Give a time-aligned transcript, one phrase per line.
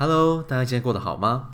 [0.00, 1.50] Hello，大家今天过得好吗？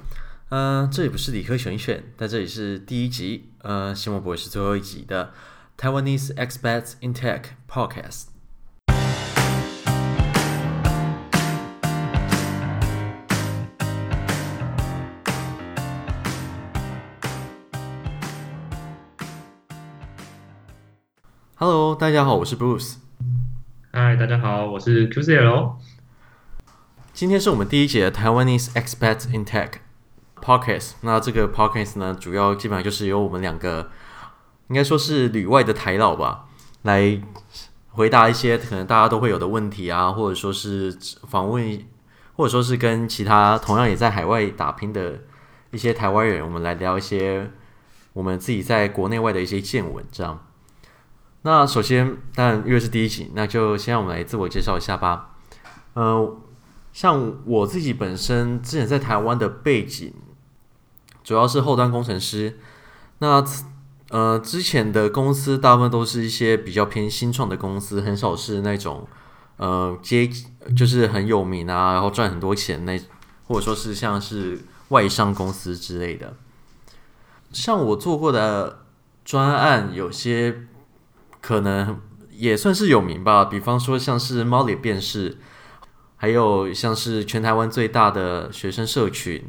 [0.50, 5.32] 嗯、呃，这里不是理科选选，但这里是第一集，呃，希望不会是最后一集的
[5.78, 8.27] Taiwanese Experts in Tech Podcast。
[21.55, 22.97] Hello，大家好，我是 Bruce。
[23.93, 25.77] Hi，大家好，我是 QCL。
[27.15, 29.75] 今天是我们第一节的 Taiwanese Expat in Tech
[30.43, 30.95] Podcast。
[31.02, 33.88] 那这个 Podcast 呢，主要基本上就是由我们两个，
[34.66, 36.47] 应该说是旅外的台老吧，
[36.83, 37.23] 来
[37.91, 40.98] 回答一些可能大家都会有的问题啊，或者说是
[41.29, 41.85] 访问，
[42.35, 45.21] 或者说是跟其他同样也在海外打拼的
[45.71, 47.49] 一些台湾人，我们来聊一些
[48.12, 50.05] 我们自己在国内外的一些见闻。
[50.10, 50.45] 这样。
[51.43, 55.30] 那首先，当然因为是第一集，那就先让我们来自我介绍一下吧。
[55.95, 56.38] 嗯、
[56.95, 60.15] 像我自己本身之前在台湾的背景，
[61.25, 62.57] 主要是后端工程师。
[63.18, 63.45] 那
[64.10, 69.08] 呃，之前的公司大部分都是一些比较偏新创的公司，很少是那种
[69.56, 70.30] 呃接
[70.77, 72.96] 就是很有名啊，然后赚很多钱那，
[73.48, 76.36] 或者说是像是外商公司之类的。
[77.52, 78.84] 像我做过的
[79.24, 80.68] 专案，有些
[81.40, 85.38] 可能也算是有名吧，比方说像是猫脸辨识。
[86.16, 89.44] 还有像是全台湾最大的学生社群，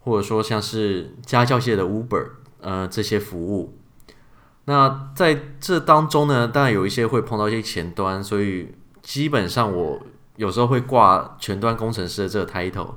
[0.00, 2.26] 或者说像是家教界的 Uber，
[2.60, 3.78] 呃，这些服务。
[4.66, 10.00] 那在这当中呢，当然有一些会碰到一些前端，所以基本上我
[10.36, 12.94] 有时候会挂前端工程师的这个 title。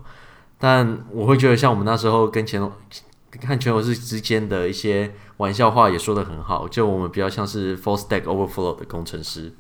[0.57, 2.59] 但我会觉得，像我们那时候跟前
[3.29, 9.53] 看全游士之间的一些玩笑话也说得很好，就我们比较像是 Full Stack Overflow 的工程师。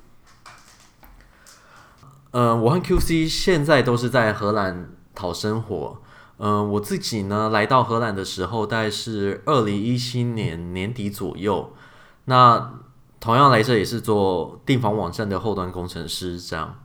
[2.39, 5.99] 嗯、我和 QC 现在都是在荷兰讨生活。
[6.37, 11.73] 嗯、我自己呢，来到荷兰的时候，大概是二零一七年年底左右。
[12.25, 12.75] 那
[13.19, 16.75] 同样来这也是做订房网站的后端工程师，这样。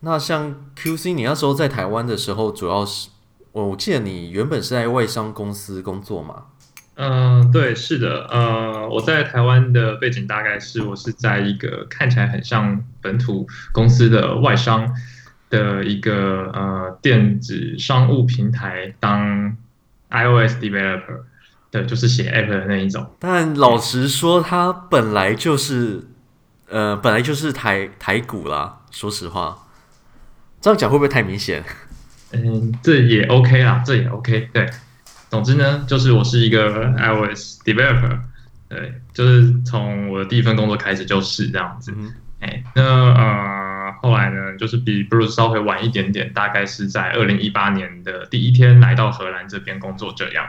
[0.00, 3.10] 那像 QC，你那时候在台湾的时候，主要是
[3.52, 6.44] 我我记得你原本是在外商公司工作嘛？
[7.00, 14.92] 嗯、呃，对，是的，呃，我在台湾的背景大概是我是在一个看起来很像本土公司的外商
[15.48, 19.56] 的一个呃电子商务平台当
[20.10, 21.20] iOS developer，
[21.70, 23.08] 对，就是写 app 的那一种。
[23.20, 26.04] 但老实说，它本来就是
[26.68, 29.68] 呃本来就是台台股啦，说实话，
[30.60, 31.62] 这样讲会不会太明显？
[32.34, 34.68] 嗯，这也 OK 啦，这也 OK，对。
[35.30, 38.18] 总之呢，就是我是一个 iOS developer，
[38.68, 41.92] 对，就是从我的第一份工作开始就是这样子。
[42.40, 50.46] 哎、嗯，那呃后来呢，就是比 Bruce 稍微晚一点点，大概是在二零一八年的第一天来到荷兰这边工作这样。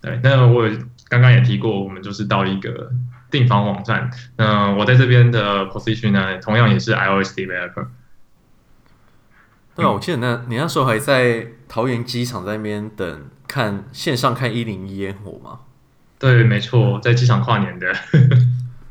[0.00, 0.68] 对，那我
[1.08, 2.90] 刚刚也提过，我们就是到一个
[3.30, 4.10] 订房网站。
[4.36, 7.86] 那我在这边的 position 呢，同样也是 iOS developer。
[9.74, 13.30] 对啊，我记得那你那时候还在桃园机场在那边等。
[13.48, 15.60] 看线上看一零一烟火吗？
[16.18, 17.94] 对，没错，在机场跨年的。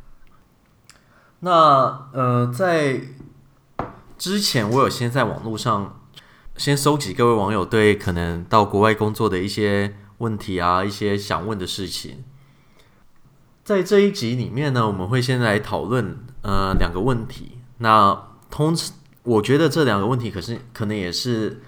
[1.41, 3.01] 那呃，在
[4.17, 5.99] 之前我有先在网络上
[6.57, 12.23] 先收集各位网友对可能到国外工作的一些问题啊，一些想问的事情。
[13.63, 17.59] 在这一集里面呢，我们会先来讨论呃两个问题。
[17.77, 21.61] 那通常我觉得这两个问题可是可能也是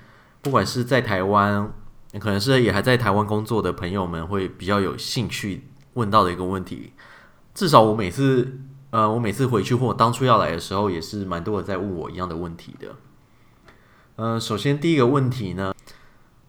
[0.44, 1.74] 不管是在台湾。
[2.20, 6.94] 可能是也还在台湾工作的朋友们会比较有兴趣问到的一个问题。
[7.56, 8.60] 至少我每次，
[8.92, 12.90] 呃，我每次回去或我当初要来的时候，也是蛮多人在问我一样的问题的。
[14.18, 15.74] 呃，首先第一个问题呢，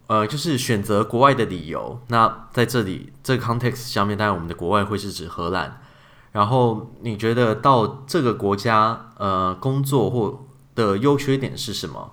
[0.07, 1.99] 呃，就是选择国外的理由。
[2.09, 5.81] 那在这里这个 context 下面，当然我们的国外会是指荷兰。
[6.33, 10.45] 然后你觉得到这个国家，呃，工作或
[10.75, 12.13] 的优缺点是什么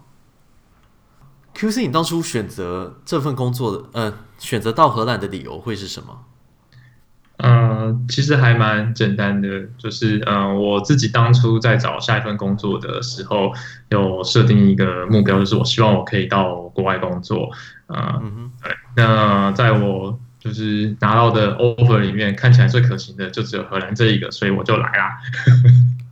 [1.61, 6.25] ？QC，你当初选择这份工作的，呃，选择到荷兰的理由会是什么？
[7.37, 9.47] 呃，其实还蛮简单的，
[9.77, 13.51] 就是呃，我自己当初在找下一份工作的时候，
[13.89, 17.51] 有设定一个目标，就是我希望我可以到国外工作。
[17.85, 18.71] 呃，嗯哼，对。
[18.95, 25.17] 那在我就是拿到的 offer 里面，看起来最可行的就只有荷兰这一个，所以我就来啦。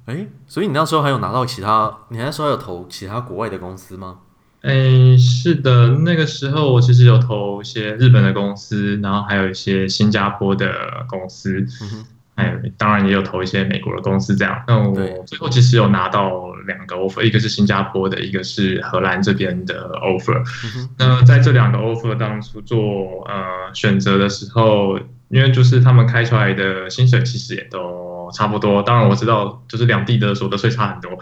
[0.06, 1.95] 哎，所以你那时候还有拿到其他？
[2.10, 4.19] 你那时候有投其他国外的公司吗？
[4.62, 10.70] 诶，是的，那个时候我其实有投一些日本的公司，然后还有一些新加坡的
[11.08, 14.62] 公司，嗯、哎，当然也有投一些美国的公司这样。
[14.68, 20.44] 那我最后其实有拿到两个 offer，一个是新加坡的，一个是荷兰这边的 offer。
[20.76, 28.84] 嗯、那在这两个 offer 当初做呃选择的时候，因为就是他们开出来的薪水其实也都差不多。
[28.84, 31.18] 当然我知道，就是两地的所得税差很多。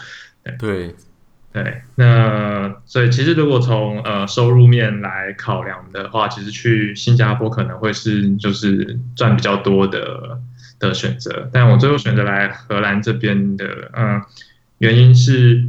[0.58, 0.96] 对。
[1.64, 10.40] 对，那所以其实如果从呃收入面来考量的话，其实去新加坡可能会是就是赚比较多的
[10.80, 11.50] 的选择。
[11.52, 14.22] 但我最后选择来荷兰这边的，嗯、
[14.78, 15.68] 原因是，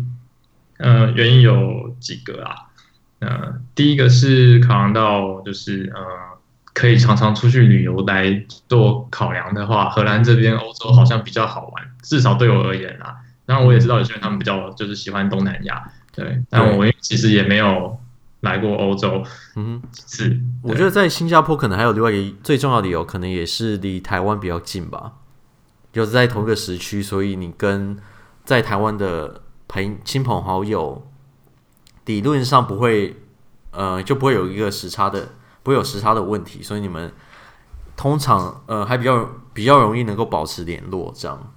[0.76, 2.54] 呃，原因有几个啊。
[3.20, 6.00] 呃，第一个是考量到就是呃
[6.74, 13.16] 可以常常出去旅游来做考量的话，荷兰这边欧洲好像比较好玩，至少对我而言啊。
[13.48, 17.98] 然后我也知道有些人他们比较就是喜欢东南亚，对，但我其实也没有
[18.40, 19.24] 来过欧洲，
[19.56, 25.14] 嗯，是，我觉得在新加坡可能还有另外一个最重要的理由，可能也是离台湾比较近吧，
[25.90, 27.96] 就是在同一个时区，所以你跟
[28.44, 31.10] 在台湾的朋亲朋好友，
[32.04, 33.16] 理论上不会，
[33.70, 35.30] 呃，就不会有一个时差的，
[35.62, 37.10] 不会有时差的问题，所以你们
[37.96, 41.54] 通常呃还比较比较容易能够保持联络这样。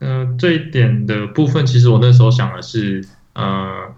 [0.00, 3.02] 嗯、呃，这一点的部分，其实我那时候想的是，
[3.34, 3.94] 呃，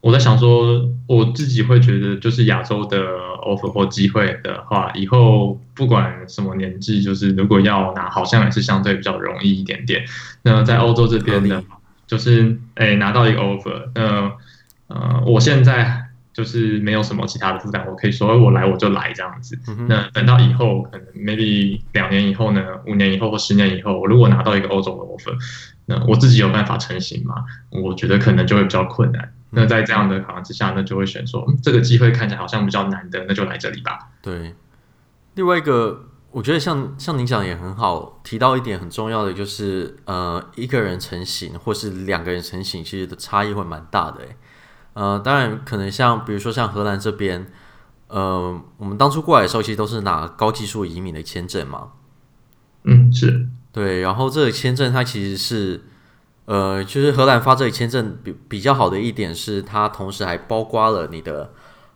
[0.00, 2.98] 我在想说，我自己会觉得，就是亚洲的
[3.42, 10.04] offer 或机会的话，以后不管什么年纪，就是如果要拿，好像也是相对比较容易一点点。
[10.42, 11.62] 那在欧洲这边呢，
[12.06, 14.32] 就是哎拿到一个 offer，那
[14.88, 16.03] 呃，我现在。
[16.34, 19.56] 就是没有什么其他的负担，我可以说我来我就来这样子。
[19.88, 25.34] 那等到以后，可能 maybe 两年以后呢，五年以后或十年以后，我如果拿到一个欧洲的 offer，
[25.86, 27.36] 那我自己有办法成型吗？
[27.70, 29.32] 我觉得可能就会比较困难。
[29.50, 34.10] 那在这样的考量之下，那就会选说这个机会看起来好像比较难的，那就来这里吧。
[34.20, 34.54] 对。
[35.36, 44.36] 另外一个，我觉得像像您讲也很好，提到一点很重要的就是，呃，一个人成型或是两个人成型，其实的差异会蛮大的，欸。
[44.94, 47.46] 呃，当然可能像比如说像荷兰这边，
[48.08, 51.88] 呃，我们当初过来的时候，其实都是拿高技术移民的签证嘛。
[52.84, 54.00] 嗯，是对。
[54.00, 55.82] 然后这个签证它其实是，
[56.44, 61.52] 呃，就是荷兰发这个签证比比较好的一点是，它同时还包括了你的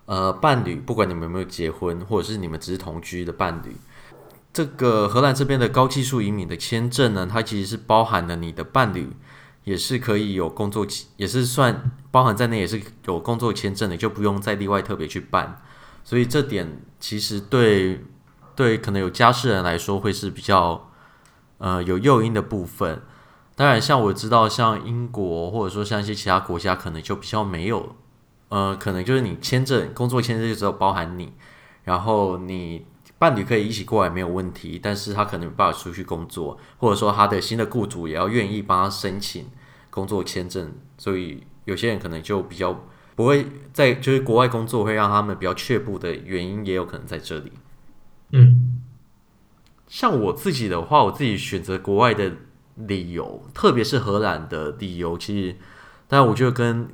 [0.07, 3.77] 呃伴侣，不管你们有没有结婚，或者是你们只是同居的伴侣。
[4.53, 9.13] 这个荷兰这边的高技术移民的签证呢，它其实是包含了你的伴侣。
[9.65, 15.63] 也是可以有工作，也是算包含在内，也是有工作签证的，就不用再另外特别去办。
[16.05, 18.05] 所以这点其实对
[18.57, 20.91] 对可能有家室人来说会是比较
[21.59, 23.03] 呃有诱因的部分。
[23.55, 27.97] 当然，像我知道，像英国或者说像一些其他国家，可能就比较没有，
[28.49, 31.33] 呃，可能就是你签证工作签证就只有包含你，
[31.85, 32.87] 然后你。
[33.19, 39.47] 伴侣可以一起过来没有问题，但是他可能没办法出去工作，或者说他的新的雇主也要愿意帮他申请
[39.91, 42.85] 工作签证，所以有些人可能就比较
[43.17, 47.51] 不会在就是国外工作会让他们比较却步的原因，也有可能在这里。
[48.31, 48.81] 嗯，
[49.89, 52.33] 像我自己的话，我自己选择国外的
[52.77, 55.57] 理由，特别是荷兰的理由，其实，
[56.07, 56.89] 当然我觉得跟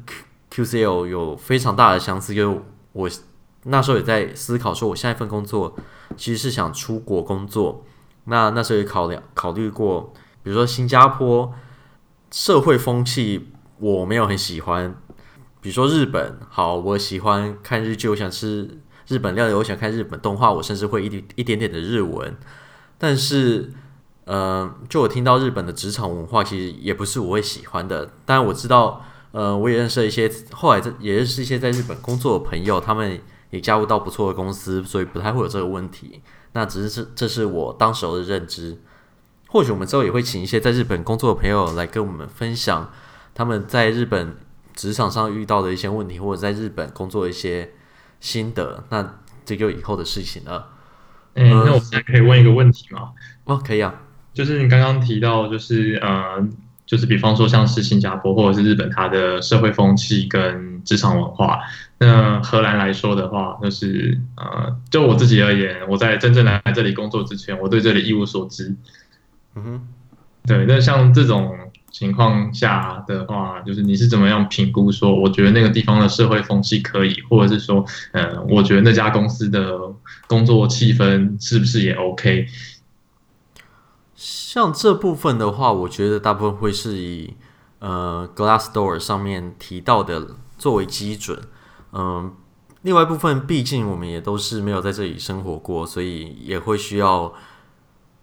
[0.51, 2.61] QCL 有非常大的相似，因为
[2.93, 3.11] 我。
[3.65, 5.75] 那时候也在思考，说我下一份工作
[6.17, 7.85] 其实是想出国工作。
[8.27, 10.13] 那那时候也考量考虑过，
[10.43, 11.53] 比如说新加坡
[12.31, 14.95] 社会风气我没有很喜欢，
[15.61, 18.79] 比如说日本，好，我喜欢看日剧，我想吃
[19.09, 22.35] 日本料理，我想看日本动画，我甚至会一点一点点的日文。
[22.97, 23.71] 但是，
[24.25, 28.11] 呃，就我听到日本的职场文化，其实也不是我会喜欢的。
[28.25, 33.21] 当然我知道，呃，我也认识了一些后来在也认识一些在日本工作的朋友，他们。
[33.51, 36.21] 也加入到不错的公司，所以不太会有这个问题。
[36.53, 38.79] 那只是这这是我当时候的认知。
[39.49, 42.93] 或许我们之后也会请一些在日本工作的朋友来跟我们分享
[43.35, 44.37] 他们在日本
[44.75, 47.71] 职场上遇到的一些问题，或者在日本工作的一些
[48.19, 48.83] 心得。
[48.91, 50.71] 那这就以后的事情了。
[51.35, 53.13] 嗯，那我现在可以问一个问题吗？
[53.45, 54.03] 哦，可以啊。
[54.33, 56.45] 就是你刚刚提到，就是呃，
[56.85, 61.61] 就是比方说像是新加坡或者是日本，它的社会风气跟职场文化。
[61.99, 68.77] 那荷兰来说的话，就是呃，就我自己而言，我在真正来这里工作之前，我对这里一无所知。
[69.55, 69.89] 嗯哼，
[70.47, 70.67] 对。
[70.67, 71.57] 那像这种
[71.91, 79.79] 情况下的话，就是你是怎么样评估说，我觉得那个地方的社会风气可以，或者是说，呃，我觉得那家公司的
[80.27, 82.47] 工作气氛是不是也 OK？
[84.17, 87.35] 像这部分的话，我觉得大部分会是以
[87.79, 90.21] 呃 Glassdoor 上面提到的
[90.59, 91.39] 作为基准。
[91.93, 92.35] 嗯，
[92.83, 97.33] 另外一部分，毕竟我们也都是没有在这里生活过，所以也会需要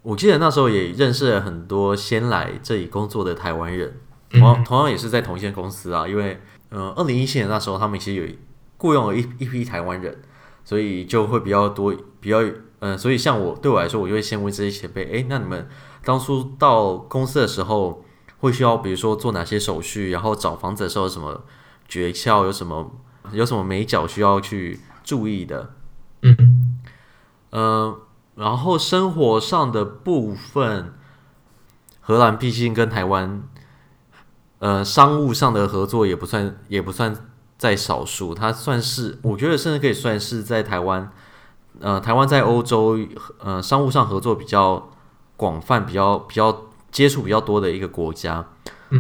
[0.02, 6.08] 我记得那时候也认识了很多先来这里工作的台湾人，同样同样也是在同一间公司啊。
[6.08, 8.36] 因为，嗯，二零一七年那时候他们其实有
[8.78, 10.22] 雇佣了一一批台湾人，
[10.66, 12.40] 所以就会比较多，比较
[12.80, 15.70] 嗯，所以像我对我来说，我就会先问这些前辈，诶，那你们
[16.04, 18.04] 当初到公司的时候，
[18.40, 21.44] 会需要比如说做哪些手续，然后找房子的时候什么
[21.92, 22.90] 诀窍，有什么
[23.34, 25.74] 有什么美角需要去注意的？
[26.22, 26.80] 嗯，
[27.50, 28.00] 呃。
[28.36, 30.94] 然后生活上的部分，
[32.00, 33.44] 荷兰毕竟跟台湾，
[34.60, 37.14] 呃，商务上的合作也不算也不算
[37.58, 41.12] 在少数，它算是我觉得甚至可以算是在台湾，
[41.82, 42.98] 呃，台湾在欧洲
[43.40, 44.90] 呃商务上合作比较
[45.36, 48.48] 广泛、比较比较接触比较多的一个国家，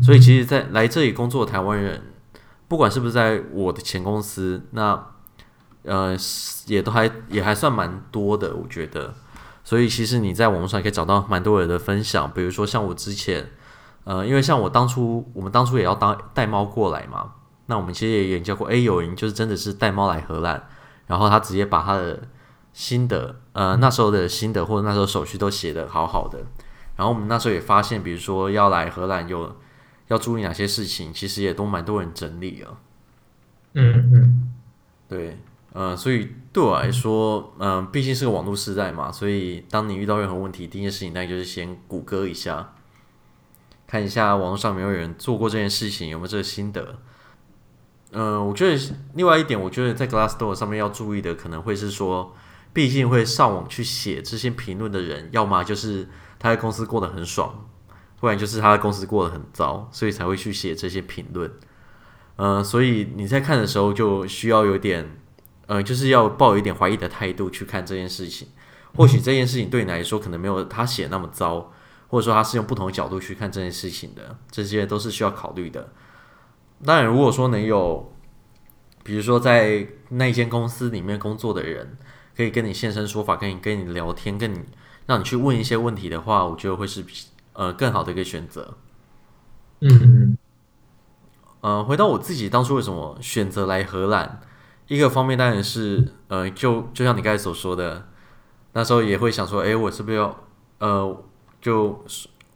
[0.04, 2.11] 所以其实，在来这里工作的台湾人，
[2.72, 5.08] 不管是不是在我的前公司，那。
[5.84, 6.16] 呃，
[6.68, 9.16] 也都还也还算蛮多的，我觉得。
[9.64, 13.50] 所以其实你在网络上可以找到蛮多人的分享，比如说像我之前，
[14.04, 17.34] 呃，因为像我当初，我们当初也要当带猫过来嘛，
[17.66, 20.68] 那我们其实也研究过，诶，有人就是真的是带猫来荷兰，
[21.08, 22.22] 然后他直接把他的
[22.74, 26.38] 心得，呃，那时候的心得或者那时候手续都写得好好的。
[26.96, 29.56] 然后我们那时候也发现，比如说要来荷兰有
[30.12, 32.78] 要注意哪些事情，其实也都蛮多人整理了。
[33.74, 34.54] 嗯嗯，
[35.08, 35.38] 对。
[35.74, 42.74] 呃，所以对我来说，嗯、呃，毕竟是个网络时代嘛，所以当你遇到任何问题，第一件事情那就是先谷歌一下，
[43.88, 47.00] 看一下网络上有没有人做过这件事情，有没有这个心得。
[48.12, 52.36] 嗯、呃，我觉得另外一点，我觉得在 Glassdoor 上面要注意的，可能会是说，
[52.74, 57.70] 毕竟会上网去写这些评论的人，要么就是他在公司过得很爽，
[58.22, 61.52] 不然就是他的公司过得很糟，所以才会去写这些评论。
[62.38, 65.18] 呃，所以你在看的时候就需要有点。
[65.68, 68.50] 呃，就是要抱有一点怀疑的态度去看这件事情。
[68.94, 71.72] 或许这件事情对你来说可能没有他写那么糟，
[72.10, 75.94] 或者说他是用不同的角度去看这件事情的，这些都是需要考虑的。
[76.84, 78.14] 当然，如果说能有，
[79.02, 81.98] 比如说在那间公司里面工作的人，
[82.36, 84.60] 可以跟你现身说法，跟你跟你聊天，跟你
[85.06, 87.06] 让你去问一些问题的话，我觉得会是
[87.54, 88.76] 呃更好的一个选择。
[89.80, 90.38] 嗯嗯。
[91.62, 94.42] 呃，回到我自己当初为什么选择来荷兰？
[94.88, 98.08] 一个方面当然是，呃，就就像你刚才所说的，
[98.74, 100.36] 那时候也会想说，诶，我是不是要，
[100.80, 101.24] 呃，
[101.62, 102.04] 就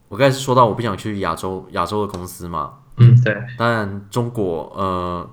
[0.09, 3.35] 我刚才是说到我不想去亚洲亚洲的公司嘛，嗯，对。
[3.57, 5.29] 当然中国，呃，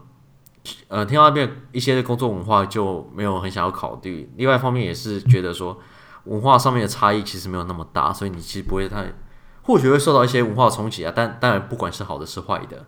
[0.89, 4.31] 呃，听到那边一些的工作文化就没有很想要考虑。
[4.37, 5.77] 另外一方面也是觉得说，
[6.25, 9.13] 文化上面的差异其实没有那么大，所以你其实不会太，
[9.63, 11.13] 或许会受到一些文化冲击啊。
[11.15, 12.87] 但当然，不管是好的是坏的。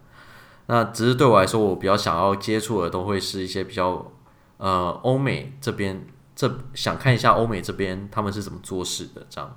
[0.67, 4.11] 那只是对我来说，我比较想要接触的都会是一些比较
[4.57, 9.57] 呃欧美这边，这想看一下欧美这边他们是怎么做事的这样。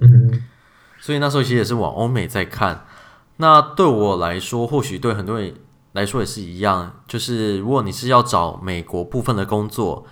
[0.00, 0.44] 嗯，
[1.00, 2.86] 所以那时候其实也是往欧美在看。
[3.38, 5.54] 那对我来说，或许对很多人
[5.92, 10.06] 来说也是一样，就是如果你是要找美国部分的工作，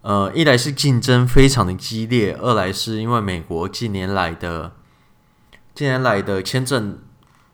[0.00, 4.72] 呃，一来是竞争非常的激烈，二来是因为美国近年来的
[5.80, 6.98] 近年来的签证。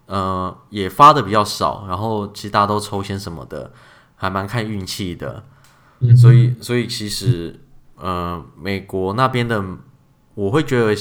[0.08, 3.72] 呃，也发的比较少，然后其实大家都抽签什么的，
[4.14, 5.42] 还蛮看运气的，
[5.98, 7.58] 嗯、所以所以其实
[7.96, 9.60] 呃，美国那边的，
[10.34, 10.94] 我会觉得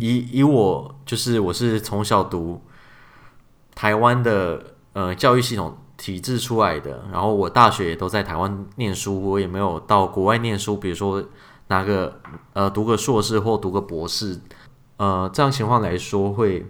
[0.00, 2.60] 以以我就是我是从小读
[3.76, 11.22] 台湾的呃教育系统体制出来的，然后我大学也都在台湾念书，我也没有到国外念书，比如说
[11.68, 12.20] 拿个
[12.54, 14.40] 呃读个硕士或读个博士，
[14.98, 16.66] 呃这样情况来说会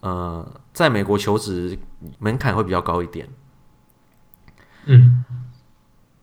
[0.00, 0.48] 呃。
[0.74, 1.78] 在美国求职
[2.18, 3.28] 门槛会比较高一点。
[4.86, 5.24] 嗯，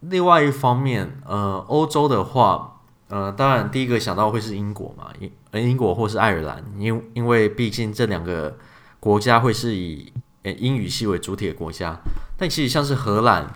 [0.02, 8.58] 另外一方面，呃，欧洲的话，呃，当然第一个想到会是英国嘛，英英国或是爱尔兰，因因为毕竟这两个
[9.00, 10.12] 国家会是以
[10.44, 12.02] 英语系为主体的国家。
[12.36, 13.54] 但其实像是荷兰，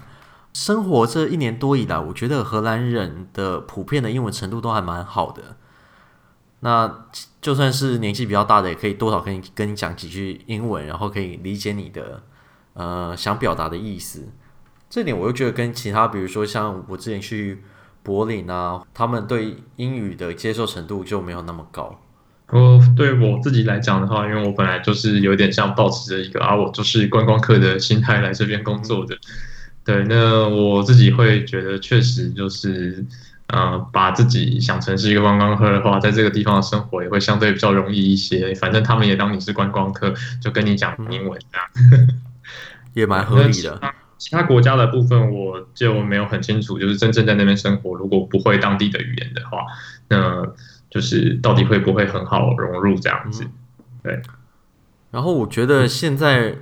[0.54, 5.58] 生活这一年多以来，我觉得荷兰人的普遍的英文程度都还蛮好的。
[6.66, 7.06] 那
[7.40, 12.24] 就算是年纪比较大的，也可以多少跟你跟你讲几句英文，然后可以理解你的
[12.74, 14.30] 呃想表达的意思。
[14.90, 17.62] 这点我又觉得跟其他，比如说像我之前去
[18.02, 22.02] 柏林啊，他们对英语的接受程度就没有那么高。
[22.48, 29.16] 哦，对我自己来讲的话，因为我本来就是有点像抱持着一个啊，我就是观光客的心态来这边工作的。
[29.84, 33.06] 对，那我自己会觉得确实就是。
[33.48, 38.54] 呃，把自己想成是一个观光客的话，在这个地方的生活也会相对比较容易一些。
[38.56, 42.08] 反正他们也当你是观光客，就跟你讲英文这样，
[42.94, 43.80] 也蛮合理的。
[44.18, 49.60] 其他国家的部分我就没有很清楚，就是真正在那边生活，如果不会当地的语言的话，
[50.08, 50.44] 那
[50.90, 53.44] 就是到底会不会很好融入这样子。
[53.44, 53.52] 嗯、
[54.02, 54.22] 对。
[55.12, 56.56] 然后我觉得现在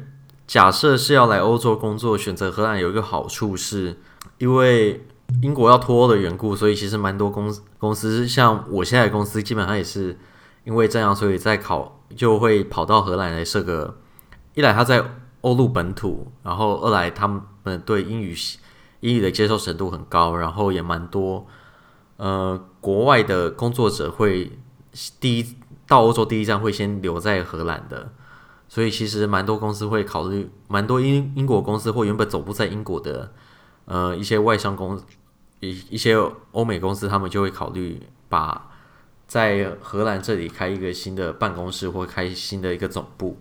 [0.45, 3.97] 假设是要来欧洲工作，选择荷兰有一个好处是，
[4.39, 5.05] 因为
[5.41, 10.17] 英国要脱欧的缘故，所以其实蛮多公公司，像我现在的公司，基本上也是
[10.63, 13.97] 因为这样，所以在考就会跑到荷兰来设个。
[14.53, 15.03] 一来他在
[15.41, 18.35] 欧陆本土，然后二来他们对英语
[18.99, 21.47] 英语的接受程度很高，然后也蛮多
[22.17, 24.51] 呃国外的工作者会
[25.19, 25.55] 第一
[25.87, 28.13] 到欧洲第一站会先留在荷兰的，
[28.69, 33.33] 所以其实蛮多公司会考虑，蛮多英英国公司或原本总部在英国的
[33.85, 35.01] 呃一些外商公
[35.69, 36.15] 一一些
[36.51, 38.69] 欧美公司，他们就会考虑把
[39.27, 43.39] 在荷兰这里开一个新的办公室或开新的一个总部。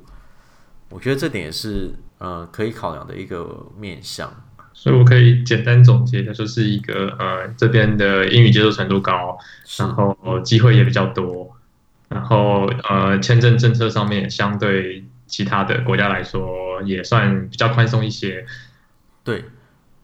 [0.89, 4.31] 我觉得这点也是呃可以考量的一个面向，
[4.73, 9.39] 所以我可以简单总结一下，就是一个呃这边的英语接受程度高，
[9.79, 11.57] 然后机会也比较多，
[12.09, 18.45] 然后呃签证政策上面相对其他的国家来说也算比较宽松一些。
[19.25, 19.45] 对，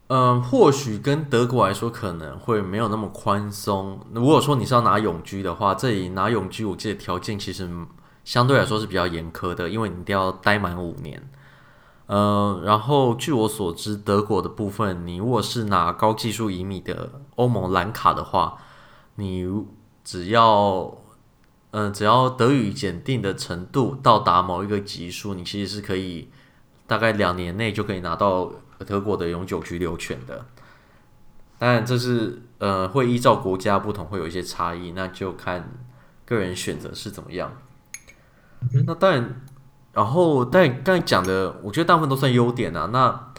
[0.08, 4.00] 嗯、或许跟德国来说可能会没有那么宽松。
[4.12, 7.70] 如果说你是要拿永居的话，这里拿永居，我记得条件其实。
[8.24, 11.30] 相对来说是比较严苛的，因为你一定要待满五年。
[12.08, 18.58] 呃，然后据我所知，德国的部分，你如果是拿高技术移民的欧盟蓝卡的话，
[19.14, 19.48] 你
[20.04, 20.94] 只要，
[21.70, 26.28] 嗯，只要德语检定的程度到达某一个级数，你其实是可以
[26.86, 28.52] 大概两年内就可以拿到
[28.86, 30.46] 德国的永久居留权的。
[31.58, 35.70] 当然，这是呃会依照国家不同会有一些差异，那就看
[36.24, 37.52] 个人选择是怎么样。
[38.86, 39.42] 那当然，
[39.92, 42.90] 然后但刚才讲的，我觉得大部分都算优点啊。
[42.92, 43.32] 那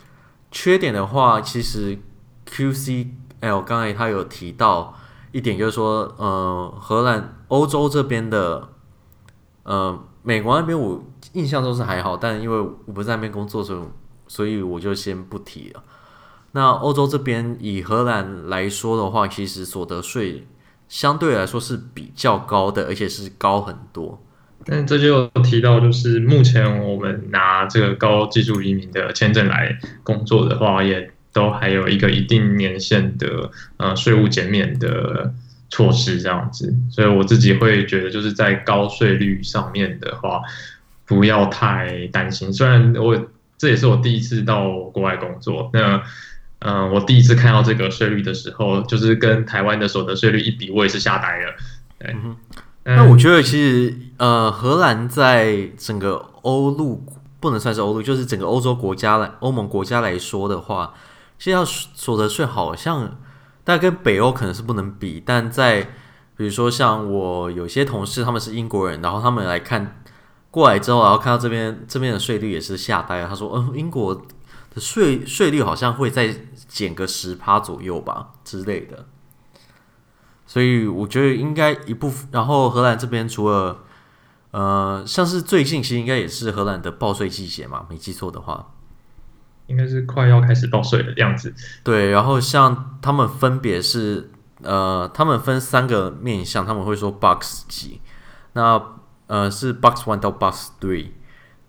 [0.52, 1.98] 缺点的话，其实
[2.46, 4.94] QCL 刚才他有提到
[5.32, 8.70] 一点，就是说，呃，荷兰、欧洲这边的，
[9.64, 11.04] 呃，美国那边我
[11.34, 13.80] 印象中是还好，但因为我不在那边工作，所以
[14.30, 15.84] 所以我就先不提了。
[16.54, 20.48] 那欧洲这边以荷兰来说的话，其实所得税
[20.88, 24.24] 相对来说是比较高的，而且是高很多。
[24.66, 35.34] 但这就提到，就是目前我们拿这个高技术移民的签证来工作的话，也都还有一个一定年限的呃税务减免的
[35.70, 40.42] 措施这样子，所以我自己会觉得，就是在高税率上面的话，
[41.06, 42.52] 不要太担心。
[42.52, 43.16] 虽然我
[43.60, 46.02] 这也是我第一次到国外工作，那
[46.60, 51.54] 嗯、呃，我第一次看到这个税率的时候，就是跟台湾的所得税率一比，我也是吓呆了。
[52.00, 52.16] 对。
[52.24, 52.36] 嗯
[52.86, 57.06] 那我觉得其实，呃，荷兰在整个欧陆
[57.40, 60.96] 不能算是欧陆，就是整个欧洲国家来欧盟国家来说的话，
[61.38, 63.20] 其实要所得税好像，
[63.64, 65.22] 但跟北欧可能是不能比。
[65.24, 65.82] 但在
[66.36, 70.02] 比如说像我有些同事他们是英国人，然后他们来看
[70.52, 73.28] 过来之后，然后看到这边这边的税率也是吓呆了。
[73.28, 76.36] 他说：“嗯、呃，英国的税税率好像会再
[76.68, 79.06] 减个十趴左右吧之类的。”
[80.48, 83.78] 所以我觉得应该一部分，然后荷兰这边除了，
[84.50, 88.72] 呃，像是最近其实应该也是荷兰的报税季节嘛，没记错的话，
[89.68, 91.54] 应该是快要开始报税的样子。
[91.84, 94.32] 对，然后像他们分别是，
[94.64, 98.02] 呃，他们分三个面向，他们会说 Box 级，
[98.54, 98.82] 那
[99.30, 101.12] 呃是 Box One 到 Box Three，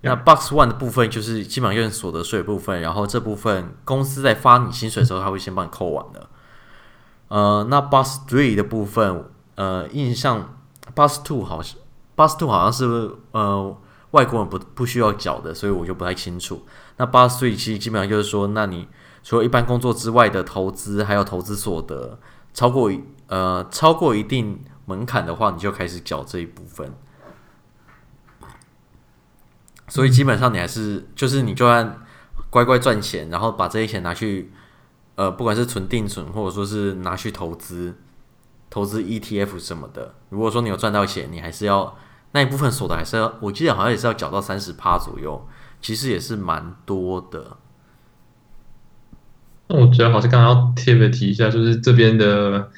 [0.01, 6.27] 那 Box One 的部分就是基本上就是所得税的部分，然后这部分公司在发你薪水的时候，他会先帮你扣完的。
[7.29, 10.57] 呃，那 Box Three 的部分，呃，印象
[10.95, 11.77] Box Two 好像
[12.17, 13.77] Box Two 好像是呃
[14.13, 16.65] 外国人不不需要缴的，所以我就不太清楚。
[16.97, 18.89] 那 Box Three 其实基本上就是说，那你
[19.23, 22.19] 除了一般工作之外的投资，还有投资所得
[22.55, 22.91] 超过
[23.27, 26.93] 呃超过一定门槛的话，你就开始缴这一部分。
[29.91, 31.99] 所以基本上你还是就是你就算
[32.49, 34.51] 乖乖赚钱，然后把这些钱拿去。
[35.17, 37.95] 呃，不管是存定存，或者说是拿去投资，
[38.71, 41.95] 投资 ETF 什么的，如果说你有赚到钱，你还是要
[42.33, 45.47] 那一部分所得还是要，我记得好像也是要缴到三十趴左右，
[45.83, 47.59] 其实也是蛮多的。
[49.67, 52.71] 那我觉得好像刚刚要特别提一下，就是这边的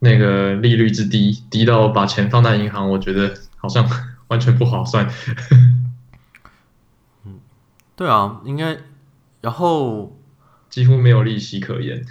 [0.00, 3.88] 那个利率之低，低到把钱放在银行，我觉得好像
[4.28, 5.08] 完全不划算。
[7.96, 8.78] 嗯，对啊，应该，
[9.40, 10.16] 然后。
[10.68, 12.04] 几乎没有利息可言。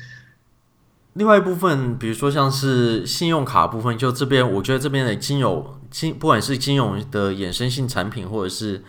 [1.14, 8.84] 另外一部分，比如说像是信用卡部分，就这边，我觉得这边的金融金，不管是金融的衍生性产品，或者是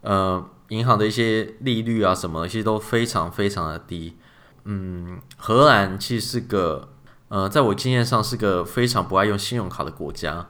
[0.00, 4.16] 呃银行的一些利率啊什么，其实都非常非常的低。
[4.64, 6.88] 嗯，荷兰其实是个
[7.28, 10.48] 呃，在我经验上是个非常不爱用信用卡的国家。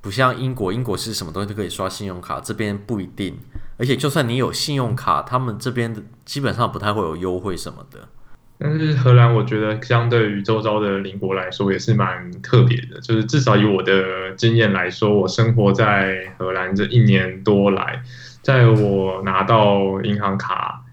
[0.00, 3.38] 不像英国，英国是什么东西都可以刷信用卡，这边不一定。
[3.76, 8.08] 而且就算你有信用卡，他们这边的基本上不太会有优惠什么的。
[8.56, 13.00] 但是荷兰，我觉得相对于周遭的邻国来说，也是蛮特别的。
[13.00, 18.00] 就是至少以我的经验来说，我生活在荷兰这一年多来，
[18.42, 20.84] 在我拿到银行卡，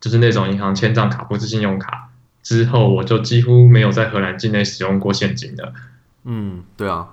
[0.00, 2.10] 就是那种银行签账卡，不是信用卡
[2.44, 5.74] 之后，我就几乎没有在荷兰境内使用过现金的。
[6.24, 7.08] 嗯，对啊，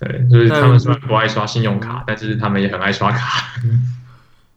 [0.00, 3.60] 对，就是他们虽然不爱刷信用卡，但是他们也很爱刷卡。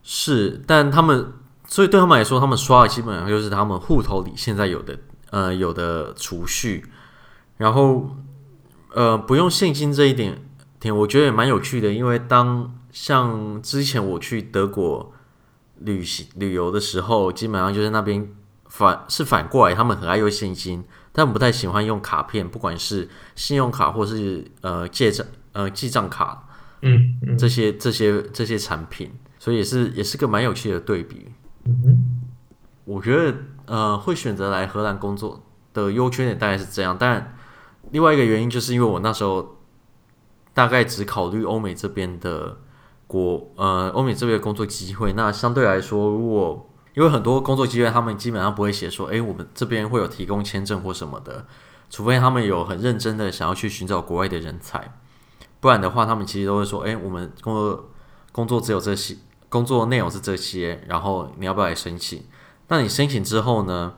[0.09, 1.33] 是，但他们。
[1.71, 4.97] 所以对他们来说，他们刷的基本上就是他们户头里现在有的
[5.29, 6.83] 呃有的储蓄，
[7.57, 8.17] 然后
[8.95, 10.41] 呃不用现金这一点，
[10.79, 11.93] 点我觉得也蛮有趣的。
[11.93, 15.13] 因为当像之前我去德国
[15.77, 18.27] 旅行旅游的时候，基本上就是那边
[18.65, 26.47] 反是反过来，他们很爱用现金，但不太喜欢用卡片，不管是信用卡或是呃借账呃记账卡，
[26.81, 31.31] 嗯，嗯这些这些这些产品，所以也是也是个蛮有趣的对比。
[32.85, 37.35] 我觉得呃，会选择来荷兰工作的优缺点大概是这样，但
[37.91, 39.57] 另外一个原因就是因为我那时候
[40.55, 42.57] 大概只考虑欧美这边的
[43.05, 45.13] 国呃，欧美这边的工作机会。
[45.13, 51.45] 那相对来说，如果因为很多工作机会，他们基本上不会写说，哎，我们这边会有提供签证或什么的，
[51.91, 54.95] 除非他们有很认真的想要去寻找国外的人才，
[55.59, 57.89] 不然的话，他们其实都会说，哎，我们工作
[58.31, 59.15] 工作只有这些。
[59.49, 62.23] 工作内容是这些，然后你要不要来申请？
[62.67, 63.95] 那你申请之后呢？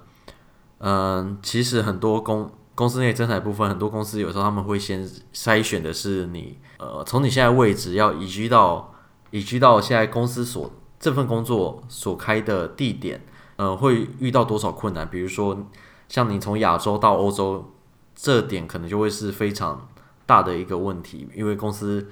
[0.80, 8.94] 嗯、其实很多公公司内征才部分，很多公司有时候他们会先筛选的是你，呃，从你现在位置要移居到
[9.30, 13.22] 移居到现在公司所这份工作所开的地点，
[13.58, 15.08] 呃，会遇到多少困难？
[15.08, 15.68] 比如说，
[16.08, 17.72] 像你从亚洲到欧洲，
[18.16, 19.88] 这点可能就会是非常
[20.26, 22.08] 大的一个问题，因为公司。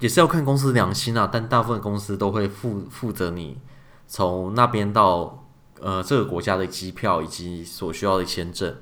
[0.00, 3.58] 也是要看公司良心啊，但大部分公司都会负负责你
[4.06, 5.46] 从那边到
[5.80, 8.74] 呃这个国家的机票以及所需要的签证，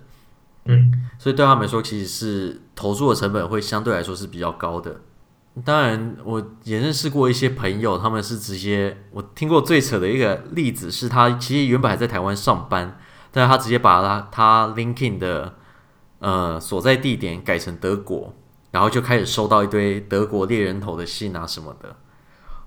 [0.65, 5.01] 嗯，所以对他们来说，其实是投入的成本会相对来说是比较高的。
[5.65, 12.99] 当然，我也认识过一些朋友，他们是直接我听过最扯的一个例子是，他其实原本还在台湾上班，
[13.31, 15.55] 但是他直接把他他 LinkedIn 的
[16.21, 18.35] 呃所在地点改成德国。
[18.73, 21.95] 然后就开始收到一堆德国猎人头的信啊什么的，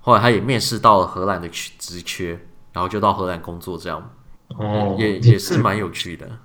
[0.00, 4.10] 后来他也面试到了荷兰的职缺，然后就到荷兰工作，这样
[4.56, 6.38] 哦，也也是蛮有趣的。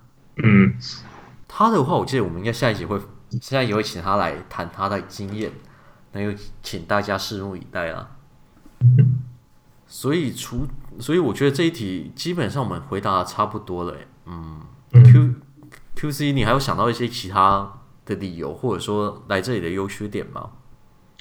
[0.44, 0.74] 嗯，
[1.48, 5.52] 他的话，我记得我们应该下一集会，现在也会请他来谈他的经验，
[6.12, 8.10] 那就请大家拭目以待啦。
[9.86, 10.66] 所以除，
[11.00, 13.96] 所以我觉得这一题基本上我们回答的差不多了。
[14.26, 15.36] 嗯，Q
[15.94, 17.81] Q C，你还有想到一些其他？
[18.06, 20.50] 的理由，或者说来这里的优缺点吗？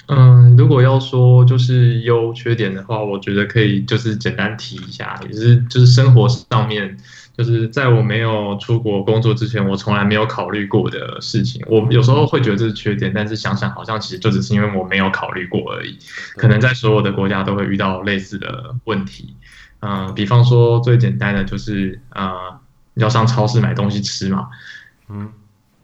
[0.07, 6.97] 嗯，如果要说就是优缺点的话，我觉得可以就是简单提一下，也是就是生活上面，
[7.37, 11.63] 就是在我没有出国工作之前，我从来没有考虑过的事情。
[11.67, 15.97] 我有时候会觉得这是缺点，但是想想好像其实就只是因为我没有考虑过而已。
[16.35, 19.37] 可能在所有的国家都会遇到类似的问题。
[19.79, 22.59] 嗯，比方说最简单的就是呃，
[22.95, 24.49] 要上超市买东西吃嘛。
[25.07, 25.31] 嗯。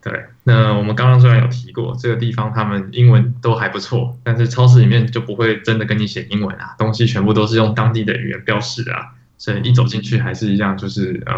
[0.01, 11.35] 对，那我们刚刚虽然有提过这个地方，他们英文都还不错，但是超市里面就不会真的跟你写英文啊，东西全部都是用当地的语言标示啊，所以一走进去还是一样，就是呃，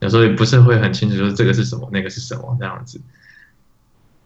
[0.00, 3.00] 有时候也不是会很清楚，就是这个是什么，那个是什么这样子。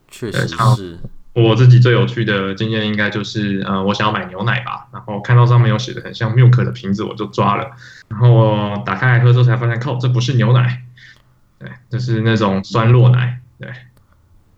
[0.08, 0.98] 确实是。
[1.32, 7.70] 我自己最有趣的经验应该就是，呃，我想要买牛奶吧，然后看到上面有写的很像 milk 的瓶子，我就抓了，
[8.08, 10.82] 然后打开来喝之后才发现，靠，这不是牛奶，
[11.60, 13.40] 对，就是那种酸酪奶。
[13.60, 13.70] 对，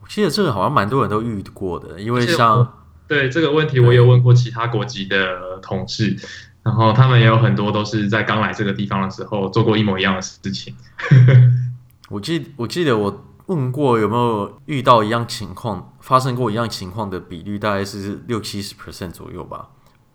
[0.00, 2.72] 我记得这个好像蛮多人都遇过的，因为像
[3.08, 6.16] 对这个问题，我也有问过其他国籍的同事，
[6.62, 10.72] 然后他们也有很多都是在刚来这个地方的时候做过一模一样的事情。
[12.10, 19.70] 我记我记得我问过有没有遇到一样情况，发生过一样情况的比率大概是六七十 percent 左右吧，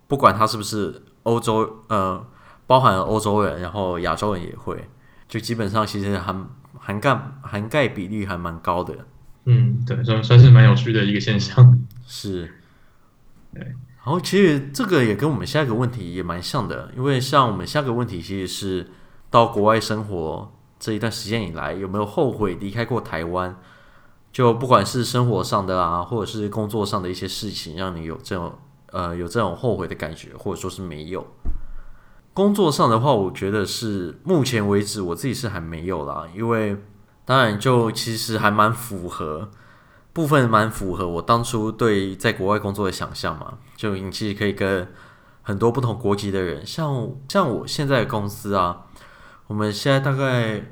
[0.08, 2.26] 不管他是不是欧洲，呃，
[2.65, 4.88] 包含欧洲人，然后亚洲人也会，
[5.28, 6.34] 就基本上其实还。
[6.88, 8.95] 涵盖涵盖比例还蛮高的，
[9.43, 11.78] 嗯，对，算算是蛮有趣的一个现象。
[12.06, 12.50] 是，
[13.54, 13.62] 对。
[13.62, 18.88] 然后其实这个也跟我们下一个问题也蛮像的，因为像我们下个问题其实是
[19.30, 23.58] 到国外生活这一段时间以来，有没有后悔离开过台湾？
[24.32, 28.58] 就不管是生活上的啊，或者是工作上的一些事情，让你有这种
[28.93, 31.28] 呃有这种后悔的感觉，或者说是没有。
[32.38, 36.78] 工作上的话，我觉得是目前为止我自己是还没有啦，因为
[37.26, 39.50] 当然就其实还蛮符合
[40.13, 44.88] 部分蛮符合我当初对在国外工作的想象嘛，就你其实可以跟
[45.41, 48.86] 很多不同国籍的人，像像我现在的公司啊，
[49.47, 50.63] 我们现在大概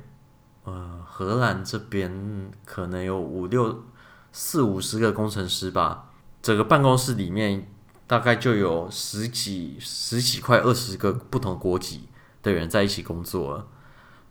[0.66, 3.86] 呃荷兰这边可能有五六
[4.32, 6.10] 四五十个工程师吧，
[6.44, 7.68] 整个办公室里面
[8.08, 12.08] 大概就有十几十几块二十个不同国籍
[12.44, 13.68] 的人在一起工作，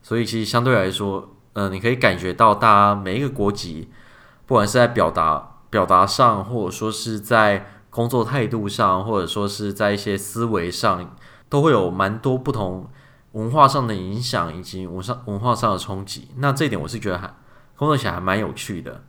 [0.02, 3.88] 所以其实相对来说，呃，你可以感觉到大家每一个国籍。
[4.46, 11.16] 不管是在表达表达上，或者说是在工作态度上，或者说是在一些思维上，
[11.48, 12.90] 都会有蛮多不同
[13.32, 16.28] 文化上的影响，以及文上文化上的冲击。
[16.36, 17.34] 那这一点我是觉得还
[17.74, 19.02] 工作起来还蛮有趣的。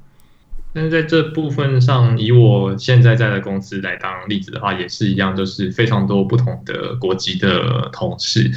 [0.75, 8.51] 但是在这部分上，以我现在在的公司来当例子的话，也是一样，就是非常多不同的国籍的同事，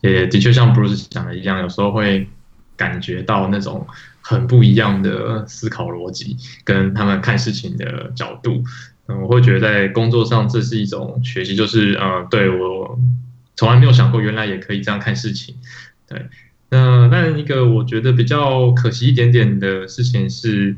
[0.00, 2.28] 也的确像 Bruce 讲的一样，有时候会
[2.76, 3.86] 感觉到那种。
[4.26, 8.64] 很不一样的思考逻辑，跟他们看事情的角度，
[9.06, 12.98] 嗯，我会觉得在工作上这是一种学习，就是呃，对我
[13.54, 15.54] 从来没有想过，原来也可以这样看事情，
[16.08, 16.26] 对。
[16.70, 20.74] 那但一个我觉得比较可惜一点点的事情是，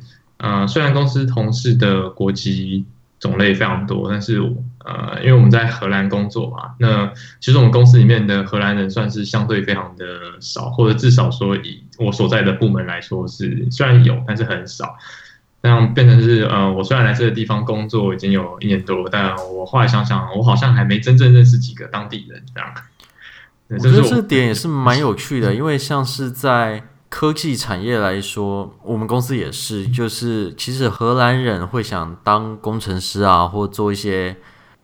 [0.46, 2.84] 呃，虽然公司同事的国籍
[3.18, 4.38] 种类非常多，但是
[4.84, 10.04] 呃，因为我们在荷兰工作嘛，那其实我们公司里面的荷兰人算是相对非常的
[10.40, 14.96] 少，或者至少说以我所在的部门来说是虽然有，但是很少。
[15.62, 22.72] 那样变成是呃，我虽然来这个地方工作已经有一年多，但我后来想想，我好像还没真正认识几个当地人这样。
[23.68, 26.84] 我觉得这点也是蛮有趣的，因为像是在。
[27.08, 34.36] 科技产业来说，我们公司也是，就是其实荷兰人会想当工程师啊，或做一些，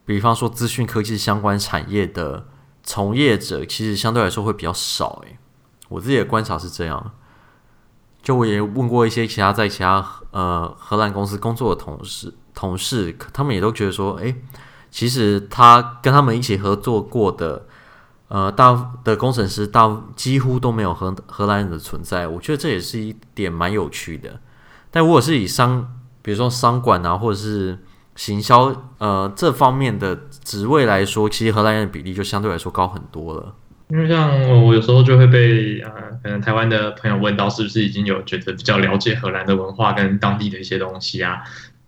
[0.05, 2.47] 比方说资讯科技相关产业的
[2.81, 5.21] 从业者，其实相对来说会比较少。
[5.25, 5.37] 诶，
[5.89, 7.11] 我自己的观察是这样。
[8.21, 14.35] 就我也问过一些其他在其他呃荷兰公司工作的同事，同事他们也都觉得说，诶，
[14.89, 17.67] 其实他跟他们一起合作过的。
[18.33, 24.39] 呃，大的工程师大几乎都没有荷荷兰人的存在，我觉得这也是一点蛮有趣的。
[24.89, 25.87] 但如果是以商，
[26.23, 27.77] 比如说商管啊，或者是
[28.15, 33.53] 行销呃这方面的职位来说，其实荷兰人的比例就相对来说高很多了。
[33.89, 34.31] 因为像
[34.63, 35.91] 我有时候就会被呃
[36.23, 41.37] 可能台湾的朋友问到，是不是已经有觉得比较了解荷兰的文化跟当地的一些东西啊？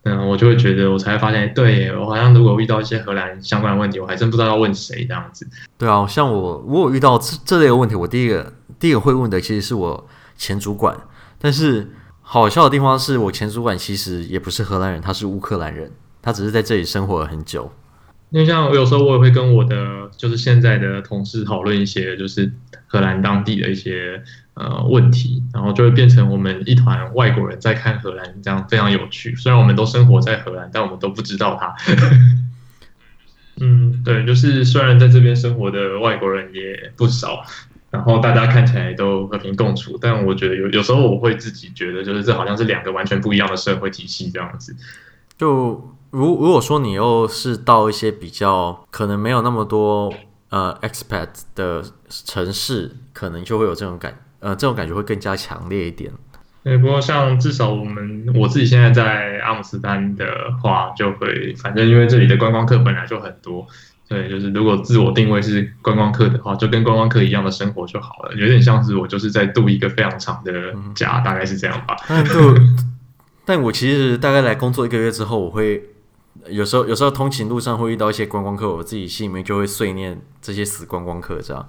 [0.07, 5.47] 嗯，我就会觉得，我才会发现，对，我好像如果遇到一些荷兰相关的问题，我还真不知道要问谁这样子。
[5.79, 10.95] 对啊，像我我有遇到这这类的问题，我第一个第一个会问的其实是我前主管。
[11.39, 11.91] 但是
[12.21, 15.91] 好笑的地方是我前主管其实也不是荷兰人，他是乌克兰人，
[16.21, 17.71] 他只是在这里生活了很久。
[18.29, 19.75] 因为像我有时候我也会跟我的
[20.15, 22.51] 就是现在的同事讨论一些就是
[22.85, 24.21] 荷兰当地的一些。
[24.55, 29.35] 呃，问题，然后就会变成我们一团外国人在看荷兰，这样非常有趣。
[29.35, 31.75] 虽然我们都生活在荷兰，但我们都不知道它。
[33.59, 37.43] 嗯，对，就是虽然在这边生活的外国人也不少，
[37.89, 44.75] 然后大家看起来都和平共处，但我觉得有有时候我会自己觉得，就是这好像是两个完全不一样的社会体系这样子。
[45.37, 50.13] 就如如果说你又是到一些比较可能没有那么多
[50.49, 54.24] 呃 expat 的城市，可能就会有这种感。
[54.45, 56.11] 呃，这种感觉会更加强烈一点。
[56.63, 60.25] 对，不过像至少我们我自己现在在阿姆斯丹的
[60.61, 63.65] 话，就会反正因为这里的观光客本来就很多，
[64.07, 70.51] 对，就是如果自我定位是观光客的话，就跟观光客一样的生活就好了，有点像是我就是在度一个非常长的
[70.93, 71.95] 假，嗯、大概是这样吧。
[72.07, 72.23] 但
[73.45, 75.83] 但我其实大概来工作一个月之后，我会
[76.49, 81.67] 有时候有时候通勤路上会遇到一些观光客，我自己心里面就会碎念这些死观光客这样。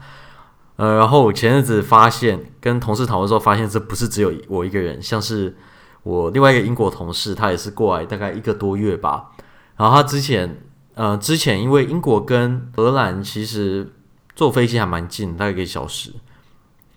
[0.77, 5.57] 呃，然后我前阵子发现，跟同事讨论之后发现，这不是只有我一个人，像是
[6.03, 9.31] 我另外一个英国同事，他也是过来大概一个多月吧。
[9.77, 10.61] 然后他之前，
[10.93, 13.91] 呃，之前因为英国跟荷兰其实
[14.35, 16.13] 坐飞机还蛮近，大概一个小时，